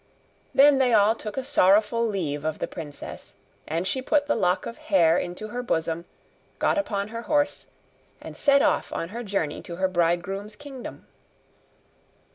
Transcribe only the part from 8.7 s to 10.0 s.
on her journey to her